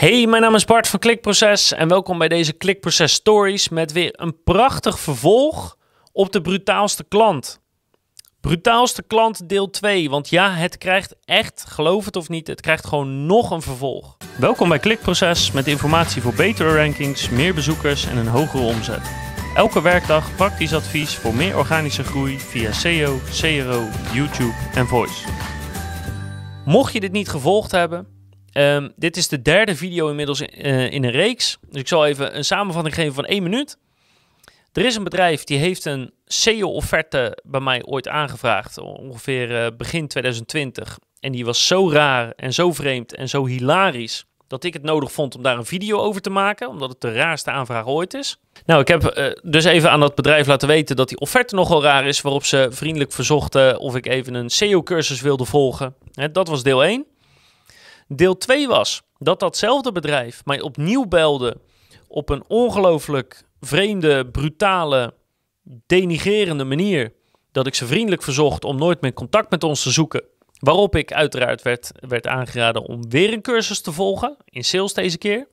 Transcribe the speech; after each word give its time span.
Hey, 0.00 0.26
mijn 0.26 0.42
naam 0.42 0.54
is 0.54 0.64
Bart 0.64 0.88
van 0.88 0.98
Klikproces 0.98 1.72
en 1.72 1.88
welkom 1.88 2.18
bij 2.18 2.28
deze 2.28 2.52
Klikproces 2.52 3.12
Stories 3.12 3.68
met 3.68 3.92
weer 3.92 4.12
een 4.16 4.42
prachtig 4.42 5.00
vervolg 5.00 5.76
op 6.12 6.32
de 6.32 6.40
brutaalste 6.40 7.04
klant. 7.04 7.60
Brutaalste 8.40 9.02
klant 9.02 9.48
deel 9.48 9.70
2, 9.70 10.10
want 10.10 10.28
ja, 10.28 10.52
het 10.52 10.78
krijgt 10.78 11.14
echt, 11.24 11.64
geloof 11.68 12.04
het 12.04 12.16
of 12.16 12.28
niet, 12.28 12.46
het 12.46 12.60
krijgt 12.60 12.86
gewoon 12.86 13.26
nog 13.26 13.50
een 13.50 13.62
vervolg. 13.62 14.16
Welkom 14.38 14.68
bij 14.68 14.78
Klikproces 14.78 15.52
met 15.52 15.66
informatie 15.66 16.22
voor 16.22 16.34
betere 16.34 16.76
rankings, 16.76 17.28
meer 17.28 17.54
bezoekers 17.54 18.06
en 18.06 18.16
een 18.16 18.28
hogere 18.28 18.62
omzet. 18.62 19.10
Elke 19.54 19.82
werkdag 19.82 20.36
praktisch 20.36 20.74
advies 20.74 21.14
voor 21.14 21.34
meer 21.34 21.56
organische 21.56 22.04
groei 22.04 22.38
via 22.38 22.72
SEO, 22.72 23.18
CRO, 23.40 23.88
YouTube 24.12 24.54
en 24.74 24.86
Voice. 24.86 25.28
Mocht 26.64 26.92
je 26.92 27.00
dit 27.00 27.12
niet 27.12 27.28
gevolgd 27.28 27.70
hebben, 27.70 28.19
Ehm, 28.52 28.88
dit 28.96 29.16
is 29.16 29.28
de 29.28 29.42
derde 29.42 29.76
video 29.76 30.08
inmiddels 30.08 30.40
in, 30.40 30.48
eh, 30.48 30.92
in, 30.92 31.04
een 31.04 31.10
reeks. 31.10 31.58
Dus 31.68 31.80
ik 31.80 31.88
zal 31.88 32.06
even 32.06 32.36
een 32.36 32.44
samenvatting 32.44 32.94
geven 32.94 33.14
van 33.14 33.24
één 33.24 33.42
minuut. 33.42 33.78
Er 34.72 34.84
is 34.84 34.96
een 34.96 35.04
bedrijf 35.04 35.44
die 35.44 35.58
heeft 35.58 35.84
een 35.84 36.12
SEO-offerte 36.24 37.38
bij 37.44 37.60
mij 37.60 37.84
ooit 37.84 38.08
aangevraagd, 38.08 38.78
ongeveer 38.78 39.50
uh, 39.50 39.66
begin 39.76 40.08
2020. 40.08 40.98
En 41.20 41.32
die 41.32 41.44
was 41.44 41.66
zo 41.66 41.90
raar 41.90 42.32
en 42.36 42.52
zo 42.52 42.72
vreemd 42.72 43.14
en 43.14 43.28
zo 43.28 43.46
hilarisch 43.46 44.24
dat 44.46 44.64
ik 44.64 44.72
het 44.72 44.82
nodig 44.82 45.12
vond 45.12 45.34
om 45.34 45.42
daar 45.42 45.56
een 45.56 45.64
video 45.64 45.98
over 45.98 46.20
te 46.20 46.30
maken, 46.30 46.68
omdat 46.68 46.88
het 46.88 47.00
de 47.00 47.12
raarste 47.12 47.50
aanvraag 47.50 47.86
ooit 47.86 48.14
is. 48.14 48.40
Nou, 48.66 48.80
ik 48.80 48.88
heb 48.88 49.16
uh, 49.18 49.26
dus 49.42 49.64
even 49.64 49.90
aan 49.90 50.00
dat 50.00 50.14
bedrijf 50.14 50.46
laten 50.46 50.68
weten 50.68 50.96
dat 50.96 51.08
die 51.08 51.18
offerte 51.18 51.54
nogal 51.54 51.82
raar 51.82 52.06
is, 52.06 52.20
waarop 52.20 52.44
ze 52.44 52.68
vriendelijk 52.70 53.12
verzochten 53.12 53.78
of 53.78 53.96
ik 53.96 54.06
even 54.06 54.34
een 54.34 54.50
SEO-cursus 54.50 55.20
wilde 55.20 55.44
volgen. 55.44 55.94
dat 56.32 56.48
was 56.48 56.62
deel 56.62 56.84
1. 56.84 57.06
Deel 58.12 58.36
2 58.36 58.68
was 58.68 59.02
dat 59.18 59.40
datzelfde 59.40 59.92
bedrijf 59.92 60.44
mij 60.44 60.60
opnieuw 60.60 61.06
belde 61.06 61.56
op 62.08 62.28
een 62.28 62.44
ongelooflijk 62.46 63.44
vreemde, 63.60 64.26
brutale, 64.26 65.14
denigerende 65.62 66.64
manier. 66.64 67.12
Dat 67.52 67.66
ik 67.66 67.74
ze 67.74 67.86
vriendelijk 67.86 68.22
verzocht 68.22 68.64
om 68.64 68.76
nooit 68.76 69.00
meer 69.00 69.12
contact 69.12 69.50
met 69.50 69.64
ons 69.64 69.82
te 69.82 69.90
zoeken. 69.90 70.22
Waarop 70.58 70.96
ik 70.96 71.12
uiteraard 71.12 71.62
werd, 71.62 71.92
werd 72.08 72.26
aangeraden 72.26 72.82
om 72.82 73.08
weer 73.10 73.32
een 73.32 73.42
cursus 73.42 73.80
te 73.80 73.92
volgen, 73.92 74.36
in 74.44 74.64
sales 74.64 74.94
deze 74.94 75.18
keer. 75.18 75.48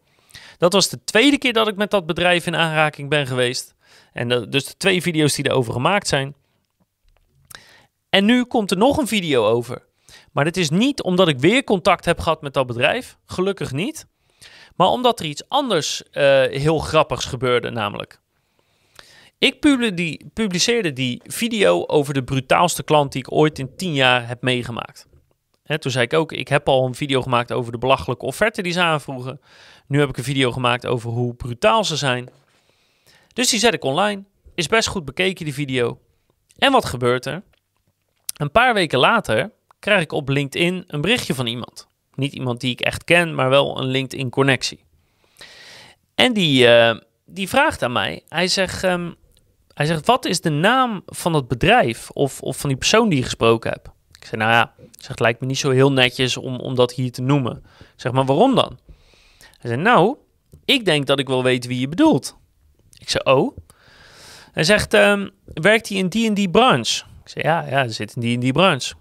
Dat 0.58 0.73
was 0.73 0.89
de 0.89 1.03
tweede 1.03 1.38
keer 1.38 1.53
dat 1.53 1.67
ik 1.67 1.75
met 1.75 1.92
dat 1.92 2.05
bedrijf 2.05 2.45
in 2.45 2.55
aanraking 2.55 3.09
ben 3.09 3.27
geweest. 3.27 3.75
En 4.14 4.49
dus 4.49 4.66
de 4.66 4.77
twee 4.77 5.02
video's 5.02 5.36
die 5.36 5.45
erover 5.45 5.73
gemaakt 5.73 6.08
zijn. 6.08 6.36
En 8.09 8.25
nu 8.25 8.44
komt 8.44 8.71
er 8.71 8.77
nog 8.77 8.97
een 8.97 9.08
video 9.08 9.45
over. 9.45 9.86
Maar 10.31 10.44
dit 10.44 10.58
is 10.58 10.70
niet 10.70 11.02
omdat 11.02 11.28
ik 11.28 11.39
weer 11.39 11.64
contact 11.64 12.06
heb 12.06 12.20
gehad 12.20 12.42
met 12.42 12.53
dat 12.53 12.67
bedrijf, 12.67 13.17
gelukkig 13.25 13.72
niet. 13.72 14.08
Maar 14.75 14.88
omdat 14.88 15.20
er 15.20 15.25
iets 15.25 15.50
anders 15.50 16.02
uh, 16.02 16.14
heel 16.44 16.80
grappigs 16.80 17.25
gebeurde, 17.25 17.70
namelijk. 17.70 18.20
Ik 19.39 19.59
publiceerde 20.33 20.94
die 20.94 21.22
video 21.25 21.86
over 21.86 22.14
de 22.14 22.23
brutaalste 22.23 22.83
klant 22.83 23.11
die 23.11 23.22
ik 23.22 23.31
ooit 23.31 23.59
in 23.59 23.75
10 23.75 23.94
jaar 23.94 24.28
heb 24.28 24.42
meegemaakt. 24.42 25.08
Toen 25.80 25.92
zei 25.92 26.03
ik 26.03 26.14
ook, 26.14 26.31
ik 26.31 26.48
heb 26.48 26.67
al 26.67 26.86
een 26.86 26.95
video 26.95 27.22
gemaakt 27.22 27.52
over 27.52 27.72
de 27.72 27.78
belachelijke 27.78 28.25
offerte 28.25 28.61
die 28.61 28.72
ze 28.72 28.81
aanvroegen. 28.81 29.42
Nu 29.88 30.00
heb 30.00 30.09
ik 30.09 30.17
een 30.17 30.23
video 30.23 30.52
gemaakt 30.52 30.86
over 30.86 31.09
hoe 31.09 31.33
brutaal 31.33 31.83
ze 31.83 31.95
zijn. 31.95 32.30
Dus 33.33 33.50
die 33.50 33.59
zet 33.59 33.73
ik 33.73 33.83
online. 33.83 34.23
Is 34.55 34.67
best 34.67 34.88
goed 34.88 35.05
bekeken, 35.05 35.45
die 35.45 35.53
video. 35.53 36.00
En 36.58 36.72
wat 36.72 36.86
gebeurt 36.86 37.25
er? 37.25 37.44
Een 38.38 38.52
paar 38.52 38.73
weken 38.73 39.00
later 39.00 39.52
krijg 39.88 40.02
ik 40.02 40.11
op 40.11 40.30
LinkedIn 40.30 40.83
een 40.88 41.02
berichtje 41.02 41.33
van 41.33 41.47
iemand. 41.47 41.88
Niet 42.16 42.33
iemand 42.33 42.59
die 42.61 42.71
ik 42.71 42.81
echt 42.81 43.03
ken, 43.03 43.35
maar 43.35 43.49
wel 43.49 43.80
een 43.80 43.88
LinkedIn-connectie. 43.88 44.83
En 46.16 46.33
die, 46.33 46.67
uh, 46.67 46.95
die 47.25 47.49
vraagt 47.49 47.83
aan 47.83 47.91
mij, 47.91 48.23
hij 48.30 48.47
zegt, 48.47 48.83
um, 48.83 49.15
hij 49.73 49.85
zegt, 49.85 50.05
wat 50.05 50.25
is 50.25 50.41
de 50.41 50.49
naam 50.49 51.02
van 51.05 51.33
het 51.33 51.47
bedrijf 51.47 52.09
of, 52.09 52.42
of 52.42 52.58
van 52.58 52.70
die 52.70 52.77
persoon 52.77 53.09
die 53.09 53.17
je 53.17 53.23
gesproken 53.23 53.71
hebt? 53.71 53.87
Ik 54.20 54.26
zeg, 54.26 54.39
nou 54.39 54.52
ja, 54.52 54.73
zeg, 54.77 55.08
het 55.08 55.20
lijkt 55.20 55.39
me 55.39 55.47
niet 55.47 55.58
zo 55.58 55.70
heel 55.70 55.92
netjes 55.92 56.37
om, 56.37 56.59
om 56.59 56.76
dat 56.76 56.93
hier 56.93 57.11
te 57.11 57.21
noemen. 57.21 57.64
Zeg, 57.95 58.11
maar 58.11 58.26
waarom 58.26 58.55
dan? 58.55 58.80
Hij 59.37 59.70
zei, 59.70 59.81
nou, 59.81 60.17
ik 60.65 60.86
denk 60.86 61.05
dat 61.05 61.20
ik 61.20 61.27
wel 61.27 61.43
weet 61.43 61.65
wie 61.65 61.80
je 61.80 61.87
bedoelt. 61.87 62.37
Ik 62.99 63.09
zeg, 63.09 63.23
oh. 63.23 63.58
Hij 64.52 64.64
zegt, 64.64 64.93
um, 64.93 65.30
werkt 65.53 65.89
hij 65.89 65.97
in 65.97 66.08
die 66.08 66.27
en 66.27 66.33
die 66.33 66.49
branche? 66.49 67.03
Ik 67.23 67.30
zeg, 67.30 67.43
ja, 67.43 67.61
ja, 67.61 67.77
hij 67.77 67.89
zit 67.89 68.15
in 68.15 68.21
die 68.21 68.33
en 68.33 68.39
die 68.39 68.53
branche. 68.53 68.93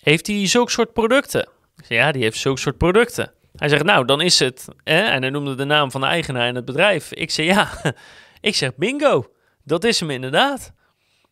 Heeft 0.00 0.26
hij 0.26 0.46
zulke 0.46 0.70
soort 0.70 0.92
producten? 0.92 1.48
Ik 1.76 1.84
zeg, 1.84 1.98
ja, 1.98 2.12
die 2.12 2.22
heeft 2.22 2.38
zulke 2.38 2.60
soort 2.60 2.78
producten. 2.78 3.32
Hij 3.56 3.68
zegt, 3.68 3.84
nou, 3.84 4.04
dan 4.04 4.20
is 4.20 4.38
het... 4.38 4.68
En 4.84 5.22
hij 5.22 5.30
noemde 5.30 5.54
de 5.54 5.64
naam 5.64 5.90
van 5.90 6.00
de 6.00 6.06
eigenaar 6.06 6.46
en 6.46 6.54
het 6.54 6.64
bedrijf. 6.64 7.12
Ik 7.12 7.30
zeg, 7.30 7.46
ja, 7.46 7.68
ik 8.40 8.54
zeg, 8.54 8.74
bingo. 8.76 9.32
Dat 9.64 9.84
is 9.84 10.00
hem 10.00 10.10
inderdaad. 10.10 10.72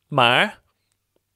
Maar 0.09 0.61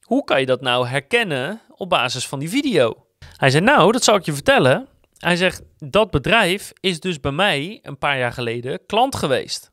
hoe 0.00 0.24
kan 0.24 0.40
je 0.40 0.46
dat 0.46 0.60
nou 0.60 0.86
herkennen 0.86 1.60
op 1.68 1.88
basis 1.88 2.26
van 2.26 2.38
die 2.38 2.48
video? 2.48 3.06
Hij 3.36 3.50
zei, 3.50 3.64
nou, 3.64 3.92
dat 3.92 4.04
zal 4.04 4.16
ik 4.16 4.24
je 4.24 4.32
vertellen. 4.32 4.88
Hij 5.18 5.36
zegt, 5.36 5.62
dat 5.78 6.10
bedrijf 6.10 6.72
is 6.80 7.00
dus 7.00 7.20
bij 7.20 7.32
mij 7.32 7.78
een 7.82 7.98
paar 7.98 8.18
jaar 8.18 8.32
geleden 8.32 8.86
klant 8.86 9.16
geweest. 9.16 9.70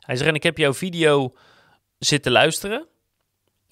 Hij 0.00 0.16
zegt, 0.16 0.28
en 0.28 0.34
ik 0.34 0.42
heb 0.42 0.58
jouw 0.58 0.74
video 0.74 1.32
zitten 1.98 2.32
luisteren. 2.32 2.86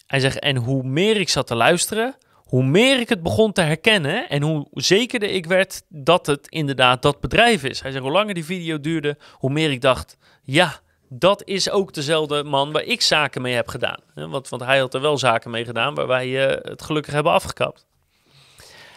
Hij 0.06 0.20
zegt, 0.20 0.38
en 0.38 0.56
hoe 0.56 0.82
meer 0.82 1.16
ik 1.16 1.28
zat 1.28 1.46
te 1.46 1.54
luisteren, 1.54 2.16
hoe 2.52 2.64
meer 2.64 3.00
ik 3.00 3.08
het 3.08 3.22
begon 3.22 3.52
te 3.52 3.60
herkennen 3.60 4.28
en 4.28 4.42
hoe 4.42 4.66
zekerder 4.72 5.28
ik 5.30 5.46
werd 5.46 5.82
dat 5.88 6.26
het 6.26 6.48
inderdaad 6.48 7.02
dat 7.02 7.20
bedrijf 7.20 7.64
is. 7.64 7.80
Hij 7.80 7.90
zei, 7.90 8.02
hoe 8.02 8.12
langer 8.12 8.34
die 8.34 8.44
video 8.44 8.80
duurde, 8.80 9.16
hoe 9.32 9.50
meer 9.50 9.70
ik 9.70 9.80
dacht, 9.80 10.16
ja, 10.42 10.80
dat 11.08 11.42
is 11.44 11.70
ook 11.70 11.92
dezelfde 11.92 12.44
man 12.44 12.72
waar 12.72 12.82
ik 12.82 13.00
zaken 13.00 13.42
mee 13.42 13.54
heb 13.54 13.68
gedaan. 13.68 14.00
Want, 14.14 14.48
want 14.48 14.62
hij 14.62 14.78
had 14.78 14.94
er 14.94 15.00
wel 15.00 15.18
zaken 15.18 15.50
mee 15.50 15.64
gedaan 15.64 15.94
waar 15.94 16.06
wij 16.06 16.28
uh, 16.28 16.56
het 16.62 16.82
gelukkig 16.82 17.12
hebben 17.12 17.32
afgekapt. 17.32 17.86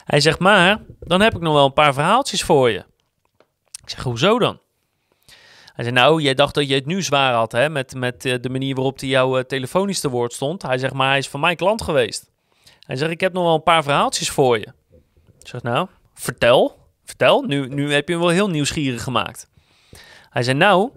Hij 0.04 0.20
zegt, 0.20 0.40
maar 0.40 0.82
dan 1.00 1.22
heb 1.22 1.36
ik 1.36 1.42
nog 1.42 1.54
wel 1.54 1.66
een 1.66 1.74
paar 1.74 1.94
verhaaltjes 1.94 2.44
voor 2.44 2.70
je. 2.70 2.84
Ik 3.82 3.90
zeg, 3.90 4.04
hoezo 4.04 4.40
dan? 4.40 4.60
Hij 5.74 5.84
zei, 5.84 5.96
nou, 5.96 6.22
jij 6.22 6.34
dacht 6.34 6.54
dat 6.54 6.68
je 6.68 6.76
het 6.76 6.86
nu 6.86 7.02
zwaar 7.02 7.34
had 7.34 7.52
hè, 7.52 7.70
met, 7.70 7.94
met 7.94 8.26
uh, 8.26 8.36
de 8.42 8.50
manier 8.50 8.76
waarop 8.76 9.00
hij 9.00 9.10
jouw 9.10 9.38
uh, 9.38 9.44
telefonisch 9.44 10.00
te 10.00 10.10
woord 10.10 10.34
stond. 10.34 10.62
Hij 10.62 10.78
zegt, 10.78 10.94
maar 10.94 11.10
hij 11.10 11.18
is 11.18 11.30
van 11.30 11.40
mijn 11.40 11.56
klant 11.56 11.82
geweest. 11.82 12.34
Hij 12.86 12.96
zegt, 12.96 13.12
ik 13.12 13.20
heb 13.20 13.34
nog 13.34 13.44
wel 13.44 13.56
een 13.56 13.64
paar 13.64 13.84
verhaaltjes 13.84 14.30
voor 14.30 14.60
je. 14.60 14.68
Ik 15.40 15.48
zeg, 15.48 15.64
nou, 15.64 15.88
vertel. 16.14 16.84
Vertel, 17.04 17.42
nu, 17.42 17.68
nu 17.68 17.94
heb 17.94 18.08
je 18.08 18.14
hem 18.14 18.24
wel 18.24 18.32
heel 18.32 18.50
nieuwsgierig 18.50 19.04
gemaakt. 19.04 19.50
Hij 20.30 20.44
zei, 20.44 20.58
nou... 20.58 20.92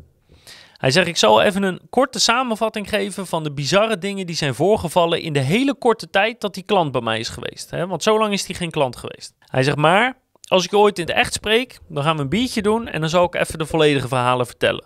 Hij 0.78 0.90
zegt, 0.90 1.06
ik 1.06 1.16
zal 1.16 1.42
even 1.42 1.62
een 1.62 1.80
korte 1.90 2.20
samenvatting 2.20 2.88
geven 2.88 3.26
van 3.26 3.42
de 3.42 3.52
bizarre 3.52 3.98
dingen 3.98 4.26
die 4.26 4.36
zijn 4.36 4.54
voorgevallen 4.54 5.20
in 5.20 5.32
de 5.32 5.40
hele 5.40 5.74
korte 5.74 6.10
tijd 6.10 6.40
dat 6.40 6.54
die 6.54 6.62
klant 6.62 6.92
bij 6.92 7.00
mij 7.00 7.18
is 7.18 7.28
geweest. 7.28 7.70
Hè? 7.70 7.86
Want 7.86 8.02
zo 8.02 8.18
lang 8.18 8.32
is 8.32 8.46
hij 8.46 8.54
geen 8.54 8.70
klant 8.70 8.96
geweest. 8.96 9.34
Hij 9.38 9.62
zegt, 9.62 9.76
maar 9.76 10.16
als 10.48 10.64
ik 10.64 10.70
je 10.70 10.78
ooit 10.78 10.98
in 10.98 11.06
het 11.06 11.14
echt 11.14 11.32
spreek, 11.32 11.78
dan 11.88 12.02
gaan 12.02 12.16
we 12.16 12.22
een 12.22 12.28
biertje 12.28 12.62
doen 12.62 12.88
en 12.88 13.00
dan 13.00 13.10
zal 13.10 13.24
ik 13.24 13.34
even 13.34 13.58
de 13.58 13.66
volledige 13.66 14.08
verhalen 14.08 14.46
vertellen. 14.46 14.84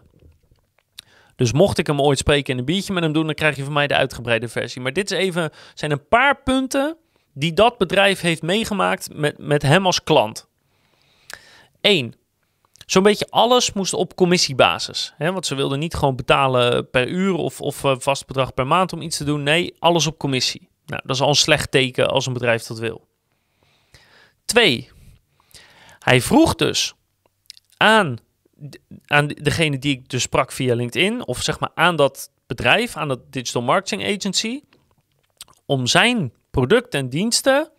Dus 1.42 1.53
mocht 1.53 1.78
ik 1.78 1.86
hem 1.86 2.00
ooit 2.00 2.19
spreken 2.19 2.53
en 2.53 2.58
een 2.58 2.64
biertje 2.64 2.92
met 2.92 3.03
hem 3.03 3.12
doen, 3.12 3.26
dan 3.26 3.34
krijg 3.34 3.56
je 3.56 3.64
van 3.64 3.72
mij 3.72 3.86
de 3.86 3.94
uitgebreide 3.94 4.48
versie. 4.48 4.80
Maar 4.80 4.92
dit 4.92 5.10
is 5.10 5.19
even, 5.19 5.50
zijn 5.75 5.91
een 5.91 6.08
paar 6.08 6.42
punten 6.42 6.97
die 7.32 7.53
dat 7.53 7.78
bedrijf 7.78 8.20
heeft 8.20 8.42
meegemaakt 8.42 9.14
met, 9.14 9.38
met 9.38 9.62
hem 9.62 9.86
als 9.86 10.03
klant. 10.03 10.48
Eén, 11.80 12.14
zo'n 12.86 13.03
beetje 13.03 13.26
alles 13.30 13.72
moest 13.72 13.92
op 13.92 14.14
commissiebasis. 14.14 15.14
Hè? 15.16 15.32
Want 15.32 15.47
ze 15.47 15.54
wilden 15.54 15.78
niet 15.78 15.94
gewoon 15.94 16.16
betalen 16.16 16.91
per 16.91 17.08
uur 17.08 17.34
of, 17.34 17.60
of 17.60 17.84
uh, 17.84 17.94
vast 17.98 18.26
bedrag 18.26 18.54
per 18.54 18.66
maand 18.66 18.92
om 18.92 19.03
iets 19.03 19.16
te 19.16 19.24
doen. 19.24 19.42
Nee, 19.42 19.74
alles 19.78 20.06
op 20.06 20.19
commissie. 20.19 20.69
Nou, 20.86 21.03
dat 21.04 21.16
is 21.16 21.22
al 21.22 21.28
een 21.28 21.34
slecht 21.34 21.70
teken 21.70 22.09
als 22.09 22.26
een 22.26 22.32
bedrijf 22.32 22.62
dat 22.62 22.78
wil. 22.78 23.06
Twee, 24.44 24.91
hij 25.98 26.20
vroeg 26.20 26.54
dus 26.54 26.94
aan 27.76 28.19
aan 29.06 29.27
degene 29.27 29.78
die 29.78 29.97
ik 29.98 30.09
dus 30.09 30.22
sprak 30.22 30.53
via 30.53 30.75
LinkedIn, 30.75 31.27
of 31.27 31.42
zeg 31.42 31.60
maar 31.60 31.71
aan 31.75 31.97
dat 31.97 32.31
bedrijf, 32.47 32.97
aan 32.97 33.09
dat 33.09 33.33
digital 33.33 33.63
marketing 33.63 34.04
agency, 34.04 34.60
om 35.66 35.86
zijn 35.86 36.33
producten 36.51 37.01
en 37.01 37.09
diensten 37.09 37.71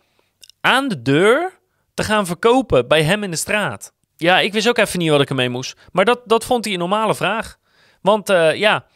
aan 0.60 0.88
de 0.88 1.02
deur 1.02 1.58
te 1.94 2.04
gaan 2.04 2.26
verkopen 2.26 2.88
bij 2.88 3.02
hem 3.02 3.22
in 3.22 3.30
de 3.30 3.36
straat. 3.36 3.92
Ja, 4.16 4.40
ik 4.40 4.52
wist 4.52 4.68
ook 4.68 4.78
even 4.78 4.98
niet 4.98 5.10
wat 5.10 5.20
ik 5.20 5.28
ermee 5.28 5.48
moest. 5.48 5.76
Maar 5.92 6.04
dat, 6.04 6.20
dat 6.24 6.44
vond 6.44 6.64
hij 6.64 6.72
een 6.74 6.80
normale 6.80 7.14
vraag. 7.14 7.56
Want 8.00 8.30
uh, 8.30 8.54
ja, 8.54 8.86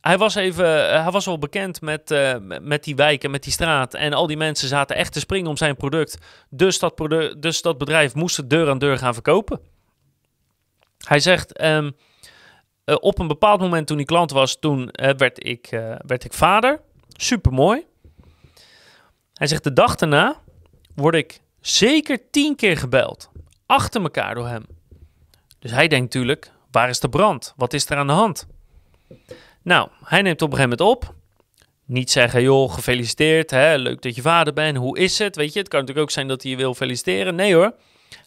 hij 0.00 0.18
was 0.18 0.34
even, 0.34 0.64
uh, 0.64 1.02
hij 1.02 1.10
was 1.10 1.26
wel 1.26 1.38
bekend 1.38 1.80
met, 1.80 2.10
uh, 2.10 2.34
met 2.60 2.84
die 2.84 2.96
wijk 2.96 3.24
en 3.24 3.30
met 3.30 3.42
die 3.42 3.52
straat. 3.52 3.94
En 3.94 4.12
al 4.12 4.26
die 4.26 4.36
mensen 4.36 4.68
zaten 4.68 4.96
echt 4.96 5.12
te 5.12 5.20
springen 5.20 5.50
om 5.50 5.56
zijn 5.56 5.76
product. 5.76 6.18
Dus 6.50 6.78
dat, 6.78 6.96
dus 7.38 7.62
dat 7.62 7.78
bedrijf 7.78 8.14
moest 8.14 8.36
het 8.36 8.50
deur 8.50 8.70
aan 8.70 8.78
deur 8.78 8.98
gaan 8.98 9.14
verkopen. 9.14 9.60
Hij 11.08 11.20
zegt, 11.20 11.62
um, 11.62 11.96
uh, 12.84 12.96
op 13.00 13.18
een 13.18 13.28
bepaald 13.28 13.60
moment 13.60 13.86
toen 13.86 13.96
hij 13.96 14.04
klant 14.06 14.30
was, 14.30 14.58
toen 14.58 14.80
uh, 14.80 15.10
werd, 15.16 15.46
ik, 15.46 15.72
uh, 15.72 15.94
werd 16.06 16.24
ik 16.24 16.32
vader. 16.32 16.80
Super 17.08 17.52
mooi. 17.52 17.86
Hij 19.32 19.46
zegt, 19.46 19.64
de 19.64 19.72
dag 19.72 19.94
daarna 19.94 20.40
word 20.94 21.14
ik 21.14 21.40
zeker 21.60 22.30
tien 22.30 22.56
keer 22.56 22.76
gebeld. 22.76 23.30
Achter 23.66 24.02
elkaar 24.02 24.34
door 24.34 24.48
hem. 24.48 24.64
Dus 25.58 25.70
hij 25.70 25.88
denkt 25.88 26.14
natuurlijk, 26.14 26.52
waar 26.70 26.88
is 26.88 27.00
de 27.00 27.08
brand? 27.08 27.52
Wat 27.56 27.72
is 27.72 27.90
er 27.90 27.96
aan 27.96 28.06
de 28.06 28.12
hand? 28.12 28.46
Nou, 29.62 29.88
hij 30.04 30.22
neemt 30.22 30.42
op 30.42 30.52
een 30.52 30.56
gegeven 30.56 30.78
moment 30.78 30.96
op. 30.96 31.14
Niet 31.84 32.10
zeggen, 32.10 32.42
joh, 32.42 32.72
gefeliciteerd, 32.72 33.50
hè, 33.50 33.76
leuk 33.76 34.02
dat 34.02 34.14
je 34.14 34.22
vader 34.22 34.52
bent, 34.52 34.76
hoe 34.76 34.98
is 34.98 35.18
het? 35.18 35.36
Weet 35.36 35.52
je, 35.52 35.58
het 35.58 35.68
kan 35.68 35.80
natuurlijk 35.80 36.06
ook 36.06 36.14
zijn 36.14 36.28
dat 36.28 36.42
hij 36.42 36.50
je 36.50 36.56
wil 36.56 36.74
feliciteren. 36.74 37.34
Nee 37.34 37.54
hoor, 37.54 37.74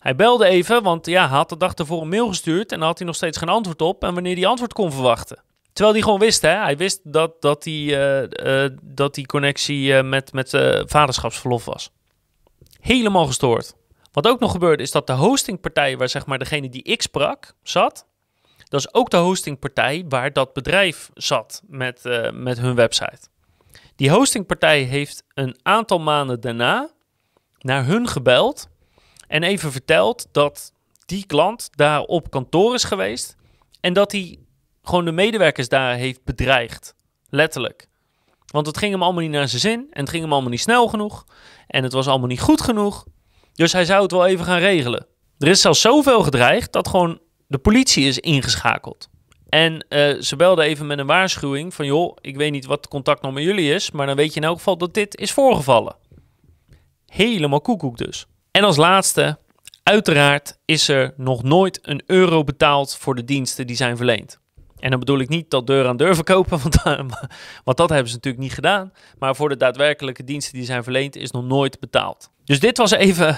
hij 0.05 0.15
belde 0.15 0.45
even, 0.45 0.83
want 0.83 1.05
ja, 1.05 1.27
hij 1.27 1.37
had 1.37 1.49
de 1.49 1.57
dag 1.57 1.73
ervoor 1.73 2.01
een 2.01 2.09
mail 2.09 2.27
gestuurd 2.27 2.71
en 2.71 2.81
had 2.81 2.97
hij 2.97 3.07
nog 3.07 3.15
steeds 3.15 3.37
geen 3.37 3.49
antwoord 3.49 3.81
op. 3.81 4.03
En 4.03 4.13
wanneer 4.13 4.35
hij 4.35 4.45
antwoord 4.45 4.73
kon 4.73 4.91
verwachten. 4.91 5.43
Terwijl 5.73 5.95
hij 5.95 6.03
gewoon 6.03 6.19
wist, 6.19 6.41
hè, 6.41 6.49
hij 6.49 6.77
wist 6.77 6.99
dat, 7.03 7.41
dat, 7.41 7.63
die, 7.63 7.91
uh, 7.91 8.21
uh, 8.21 8.69
dat 8.81 9.15
die 9.15 9.25
connectie 9.25 9.87
uh, 9.87 10.01
met, 10.01 10.33
met 10.33 10.49
vaderschapsverlof 10.85 11.65
was. 11.65 11.91
Helemaal 12.79 13.25
gestoord. 13.25 13.75
Wat 14.11 14.27
ook 14.27 14.39
nog 14.39 14.51
gebeurde 14.51 14.83
is 14.83 14.91
dat 14.91 15.07
de 15.07 15.13
hostingpartij, 15.13 15.97
waar 15.97 16.09
zeg 16.09 16.25
maar 16.25 16.39
degene 16.39 16.69
die 16.69 16.83
ik 16.83 17.01
sprak, 17.01 17.53
zat. 17.63 18.07
Dat 18.63 18.79
is 18.79 18.93
ook 18.93 19.09
de 19.09 19.17
hostingpartij 19.17 20.05
waar 20.09 20.33
dat 20.33 20.53
bedrijf 20.53 21.09
zat 21.13 21.61
met, 21.67 22.01
met 22.33 22.59
hun 22.59 22.75
website. 22.75 23.27
Die 23.95 24.11
hostingpartij 24.11 24.81
heeft 24.81 25.23
een 25.33 25.59
aantal 25.61 25.99
maanden 25.99 26.41
daarna 26.41 26.89
naar 27.59 27.85
hun 27.85 28.07
gebeld 28.07 28.73
en 29.27 29.43
even 29.43 29.71
verteld 29.71 30.27
dat 30.31 30.73
die 31.05 31.25
klant 31.25 31.69
daar 31.71 32.01
op 32.01 32.29
kantoor 32.29 32.73
is 32.73 32.83
geweest 32.83 33.35
en 33.79 33.93
dat 33.93 34.11
hij 34.11 34.39
gewoon 34.83 35.05
de 35.05 35.11
medewerkers 35.11 35.69
daar 35.69 35.95
heeft 35.95 36.23
bedreigd. 36.23 36.95
Letterlijk. 37.29 37.87
Want 38.45 38.67
het 38.67 38.77
ging 38.77 38.91
hem 38.91 39.03
allemaal 39.03 39.21
niet 39.21 39.31
naar 39.31 39.47
zijn 39.47 39.61
zin 39.61 39.87
en 39.91 39.99
het 39.99 40.09
ging 40.09 40.23
hem 40.23 40.31
allemaal 40.31 40.49
niet 40.49 40.61
snel 40.61 40.87
genoeg 40.87 41.25
en 41.67 41.83
het 41.83 41.93
was 41.93 42.07
allemaal 42.07 42.27
niet 42.27 42.41
goed 42.41 42.61
genoeg. 42.61 43.05
Dus 43.53 43.73
hij 43.73 43.85
zou 43.85 44.01
het 44.01 44.11
wel 44.11 44.25
even 44.25 44.45
gaan 44.45 44.59
regelen. 44.59 45.07
Er 45.37 45.47
is 45.47 45.61
zelfs 45.61 45.81
zoveel 45.81 46.23
gedreigd 46.23 46.71
dat 46.71 46.87
gewoon 46.87 47.19
de 47.47 47.57
politie 47.57 48.07
is 48.07 48.19
ingeschakeld. 48.19 49.09
En 49.49 49.85
uh, 49.89 50.21
ze 50.21 50.35
belde 50.35 50.63
even 50.63 50.87
met 50.87 50.99
een 50.99 51.05
waarschuwing 51.05 51.73
van... 51.73 51.85
joh, 51.85 52.17
ik 52.21 52.35
weet 52.35 52.51
niet 52.51 52.65
wat 52.65 52.77
het 52.77 52.87
contact 52.87 53.21
nog 53.21 53.33
met 53.33 53.43
jullie 53.43 53.73
is... 53.73 53.91
maar 53.91 54.05
dan 54.05 54.15
weet 54.15 54.33
je 54.33 54.39
in 54.39 54.45
elk 54.45 54.57
geval 54.57 54.77
dat 54.77 54.93
dit 54.93 55.17
is 55.17 55.31
voorgevallen. 55.31 55.95
Helemaal 57.05 57.61
koekoek 57.61 57.97
dus. 57.97 58.25
En 58.55 58.63
als 58.63 58.77
laatste, 58.77 59.37
uiteraard 59.83 60.57
is 60.65 60.87
er 60.87 61.13
nog 61.17 61.43
nooit 61.43 61.79
een 61.81 62.03
euro 62.05 62.43
betaald... 62.43 62.95
voor 62.95 63.15
de 63.15 63.23
diensten 63.23 63.67
die 63.67 63.75
zijn 63.75 63.97
verleend. 63.97 64.39
En 64.79 64.89
dan 64.89 64.99
bedoel 64.99 65.19
ik 65.19 65.29
niet 65.29 65.49
dat 65.49 65.67
deur 65.67 65.87
aan 65.87 65.97
deur 65.97 66.15
verkopen, 66.15 66.59
want, 66.63 66.83
want 67.63 67.77
dat 67.77 67.89
hebben 67.89 68.07
ze 68.07 68.15
natuurlijk 68.15 68.43
niet 68.43 68.53
gedaan. 68.53 68.93
Maar 69.19 69.35
voor 69.35 69.49
de 69.49 69.57
daadwerkelijke 69.57 70.23
diensten 70.23 70.53
die 70.53 70.65
zijn 70.65 70.83
verleend 70.83 71.15
is 71.15 71.31
nog 71.31 71.43
nooit 71.43 71.79
betaald. 71.79 72.29
Dus 72.43 72.59
dit 72.59 72.77
was 72.77 72.91
even 72.91 73.37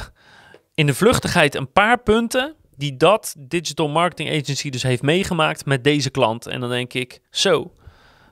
in 0.74 0.86
de 0.86 0.94
vluchtigheid 0.94 1.56
een 1.56 1.72
paar 1.72 2.00
punten 2.00 2.56
die 2.75 2.98
dat 2.98 3.36
digital 3.38 3.90
marketing 3.90 4.30
agency 4.30 4.70
dus 4.70 4.84
heeft 4.84 5.02
meegemaakt 5.02 5.66
met 5.66 5.84
deze 5.84 6.10
klant. 6.10 6.46
En 6.46 6.60
dan 6.60 6.70
denk 6.70 6.94
ik, 6.94 7.22
zo, 7.30 7.72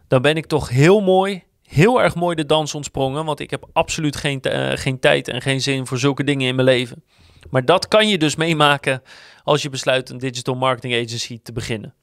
dan 0.08 0.22
ben 0.22 0.36
ik 0.36 0.46
toch 0.46 0.70
heel 0.70 1.02
mooi, 1.02 1.44
heel 1.68 2.02
erg 2.02 2.16
mooi 2.16 2.36
de 2.36 2.46
dans 2.46 2.76
ontsprongen. 2.76 3.26
Want 3.26 3.40
ik 3.40 3.50
heb 3.50 3.70
absoluut 3.74 4.16
geen, 4.16 4.40
uh, 4.42 4.72
geen 4.74 5.00
tijd 5.00 5.28
en 5.28 5.42
geen 5.42 5.62
zin 5.62 5.88
voor 5.88 5.98
zulke 5.98 6.24
dingen 6.24 6.48
in 6.48 6.56
mijn 6.56 6.68
leven. 6.68 7.04
Maar 7.50 7.66
dat 7.66 7.88
kan 7.88 8.08
je 8.08 8.18
dus 8.18 8.36
meemaken 8.36 9.02
als 9.44 9.62
je 9.62 9.70
besluit 9.70 10.10
een 10.10 10.18
digital 10.18 10.56
marketing 10.56 10.94
agency 10.94 11.40
te 11.44 11.52
beginnen. 11.52 11.94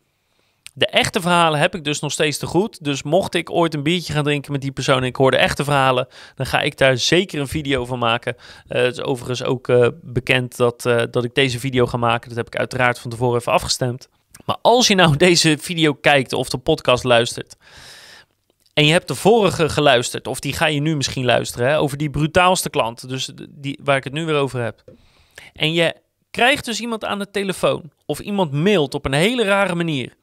De 0.75 0.87
echte 0.87 1.21
verhalen 1.21 1.61
heb 1.61 1.75
ik 1.75 1.85
dus 1.85 2.01
nog 2.01 2.13
steeds 2.13 2.39
te 2.39 2.47
goed. 2.47 2.85
Dus 2.85 3.03
mocht 3.03 3.35
ik 3.35 3.51
ooit 3.51 3.75
een 3.75 3.83
biertje 3.83 4.13
gaan 4.13 4.25
drinken 4.25 4.53
met 4.53 4.61
die 4.61 4.73
persoon 4.73 4.97
en 4.97 5.05
ik 5.05 5.17
hoor 5.17 5.31
de 5.31 5.37
echte 5.37 5.65
verhalen, 5.65 6.07
dan 6.35 6.47
ga 6.47 6.61
ik 6.61 6.79
daar 6.79 6.99
zeker 6.99 7.41
een 7.41 7.49
video 7.49 7.85
van 7.85 7.99
maken. 7.99 8.37
Uh, 8.69 8.83
het 8.83 8.93
is 8.93 9.03
overigens 9.03 9.45
ook 9.45 9.69
uh, 9.69 9.89
bekend 10.03 10.57
dat, 10.57 10.83
dat 11.11 11.25
ik 11.25 11.35
deze 11.35 11.59
video 11.59 11.87
ga 11.87 11.97
maken. 11.97 12.29
Dat 12.29 12.39
heb 12.39 12.47
ik 12.47 12.57
uiteraard 12.57 12.99
van 12.99 13.11
tevoren 13.11 13.41
even 13.41 13.53
afgestemd. 13.53 14.09
Maar 14.45 14.57
als 14.63 14.87
je 14.87 14.95
nou 14.95 15.17
deze 15.17 15.57
video 15.61 15.95
kijkt 15.95 16.33
of 16.33 16.49
de 16.49 16.59
podcast 16.59 17.05
luistert. 17.05 17.57
En 18.73 18.87
je 18.87 18.93
hebt 18.93 19.09
de 19.09 19.15
vorige 19.15 19.69
geluisterd, 19.69 20.27
of 20.27 20.41
die 20.41 20.53
ga 20.53 20.67
je 20.67 20.81
nu 20.81 20.97
misschien 20.97 21.25
luisteren, 21.25 21.69
hè, 21.69 21.79
over 21.79 21.97
die 21.97 22.11
brutaalste 22.11 22.71
klant, 22.71 23.09
dus 23.09 23.31
die, 23.51 23.81
waar 23.83 23.97
ik 23.97 24.05
het 24.05 24.13
nu 24.13 24.25
weer 24.25 24.37
over 24.37 24.63
heb. 24.63 24.85
En 25.53 25.73
je 25.73 25.95
krijgt 26.31 26.65
dus 26.65 26.81
iemand 26.81 27.05
aan 27.05 27.19
de 27.19 27.31
telefoon, 27.31 27.91
of 28.07 28.21
iemand 28.21 28.53
mailt 28.53 28.95
op 28.95 29.05
een 29.05 29.13
hele 29.13 29.45
rare 29.45 29.75
manier 29.75 30.17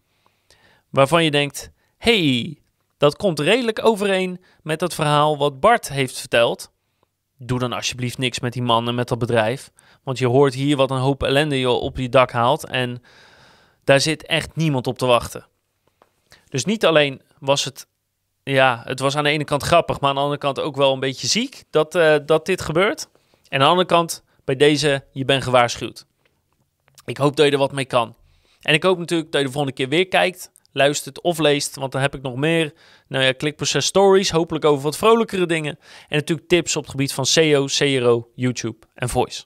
waarvan 0.89 1.23
je 1.23 1.31
denkt: 1.31 1.71
hey, 1.97 2.57
dat 2.97 3.15
komt 3.15 3.39
redelijk 3.39 3.85
overeen 3.85 4.43
met 4.61 4.81
het 4.81 4.93
verhaal 4.93 5.37
wat 5.37 5.59
Bart 5.59 5.89
heeft 5.89 6.19
verteld. 6.19 6.71
Doe 7.37 7.59
dan 7.59 7.73
alsjeblieft 7.73 8.17
niks 8.17 8.39
met 8.39 8.53
die 8.53 8.61
man 8.61 8.87
en 8.87 8.95
met 8.95 9.07
dat 9.07 9.19
bedrijf. 9.19 9.71
Want 10.03 10.17
je 10.17 10.27
hoort 10.27 10.53
hier 10.53 10.77
wat 10.77 10.91
een 10.91 10.97
hoop 10.97 11.23
ellende 11.23 11.59
je 11.59 11.69
op 11.69 11.97
je 11.97 12.09
dak 12.09 12.31
haalt. 12.31 12.65
En 12.65 13.01
daar 13.83 13.99
zit 13.99 14.25
echt 14.25 14.55
niemand 14.55 14.87
op 14.87 14.97
te 14.97 15.05
wachten. 15.05 15.47
Dus 16.49 16.65
niet 16.65 16.85
alleen 16.85 17.21
was 17.39 17.65
het, 17.65 17.87
ja, 18.51 18.81
het 18.85 18.99
was 18.99 19.15
aan 19.15 19.23
de 19.23 19.29
ene 19.29 19.43
kant 19.43 19.63
grappig, 19.63 19.99
maar 19.99 20.09
aan 20.09 20.15
de 20.15 20.21
andere 20.21 20.39
kant 20.39 20.59
ook 20.59 20.75
wel 20.75 20.93
een 20.93 20.99
beetje 20.99 21.27
ziek 21.27 21.63
dat, 21.69 21.95
uh, 21.95 22.15
dat 22.25 22.45
dit 22.45 22.61
gebeurt. 22.61 23.07
En 23.47 23.59
aan 23.59 23.65
de 23.65 23.71
andere 23.71 23.87
kant, 23.87 24.23
bij 24.45 24.55
deze, 24.55 25.03
je 25.11 25.25
bent 25.25 25.43
gewaarschuwd. 25.43 26.05
Ik 27.05 27.17
hoop 27.17 27.35
dat 27.35 27.45
je 27.45 27.51
er 27.51 27.57
wat 27.57 27.71
mee 27.71 27.85
kan. 27.85 28.15
En 28.61 28.73
ik 28.73 28.83
hoop 28.83 28.97
natuurlijk 28.97 29.31
dat 29.31 29.41
je 29.41 29.47
de 29.47 29.53
volgende 29.53 29.75
keer 29.75 29.89
weer 29.89 30.07
kijkt 30.07 30.51
luistert 30.71 31.21
of 31.21 31.37
leest. 31.37 31.75
Want 31.75 31.91
dan 31.91 32.01
heb 32.01 32.15
ik 32.15 32.21
nog 32.21 32.35
meer 32.35 32.73
nou 33.07 33.23
ja, 33.23 33.31
klikproces 33.31 33.85
stories. 33.85 34.31
Hopelijk 34.31 34.65
over 34.65 34.83
wat 34.83 34.97
vrolijkere 34.97 35.45
dingen. 35.45 35.79
En 36.07 36.17
natuurlijk 36.17 36.47
tips 36.47 36.75
op 36.75 36.81
het 36.81 36.91
gebied 36.91 37.13
van 37.13 37.25
SEO, 37.25 37.65
CRO, 37.65 38.29
YouTube 38.35 38.77
en 38.95 39.09
voice. 39.09 39.43